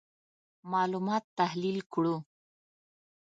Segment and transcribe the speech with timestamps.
[0.71, 2.15] معلومات تحلیل کړو.